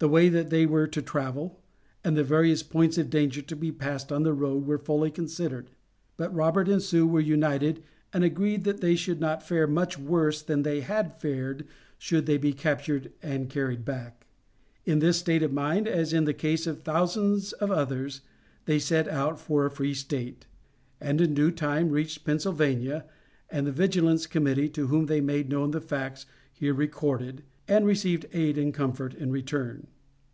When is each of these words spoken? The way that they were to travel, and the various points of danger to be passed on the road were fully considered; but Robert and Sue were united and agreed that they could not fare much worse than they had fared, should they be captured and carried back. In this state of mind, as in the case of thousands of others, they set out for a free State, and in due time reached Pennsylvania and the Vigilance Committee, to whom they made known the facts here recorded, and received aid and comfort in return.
The 0.00 0.08
way 0.08 0.28
that 0.28 0.50
they 0.50 0.64
were 0.64 0.86
to 0.86 1.02
travel, 1.02 1.58
and 2.04 2.16
the 2.16 2.22
various 2.22 2.62
points 2.62 2.98
of 2.98 3.10
danger 3.10 3.42
to 3.42 3.56
be 3.56 3.72
passed 3.72 4.12
on 4.12 4.22
the 4.22 4.32
road 4.32 4.64
were 4.64 4.78
fully 4.78 5.10
considered; 5.10 5.72
but 6.16 6.32
Robert 6.32 6.68
and 6.68 6.80
Sue 6.80 7.04
were 7.04 7.18
united 7.18 7.82
and 8.12 8.22
agreed 8.22 8.62
that 8.62 8.80
they 8.80 8.94
could 8.94 9.18
not 9.18 9.42
fare 9.42 9.66
much 9.66 9.98
worse 9.98 10.40
than 10.40 10.62
they 10.62 10.82
had 10.82 11.20
fared, 11.20 11.66
should 11.98 12.26
they 12.26 12.36
be 12.38 12.52
captured 12.52 13.10
and 13.24 13.50
carried 13.50 13.84
back. 13.84 14.24
In 14.86 15.00
this 15.00 15.16
state 15.18 15.42
of 15.42 15.52
mind, 15.52 15.88
as 15.88 16.12
in 16.12 16.26
the 16.26 16.32
case 16.32 16.68
of 16.68 16.82
thousands 16.84 17.52
of 17.54 17.72
others, 17.72 18.20
they 18.66 18.78
set 18.78 19.08
out 19.08 19.40
for 19.40 19.66
a 19.66 19.70
free 19.70 19.94
State, 19.94 20.46
and 21.00 21.20
in 21.20 21.34
due 21.34 21.50
time 21.50 21.88
reached 21.90 22.24
Pennsylvania 22.24 23.04
and 23.50 23.66
the 23.66 23.72
Vigilance 23.72 24.28
Committee, 24.28 24.68
to 24.68 24.86
whom 24.86 25.06
they 25.06 25.20
made 25.20 25.50
known 25.50 25.72
the 25.72 25.80
facts 25.80 26.24
here 26.52 26.72
recorded, 26.72 27.42
and 27.70 27.84
received 27.86 28.24
aid 28.32 28.56
and 28.56 28.72
comfort 28.72 29.12
in 29.12 29.30
return. 29.30 29.86